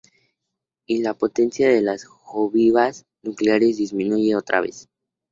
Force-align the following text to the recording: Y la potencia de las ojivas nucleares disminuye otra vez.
Y 0.87 1.03
la 1.03 1.13
potencia 1.13 1.69
de 1.69 1.83
las 1.83 2.07
ojivas 2.25 3.05
nucleares 3.21 3.77
disminuye 3.77 4.35
otra 4.35 4.59
vez. 4.59 4.89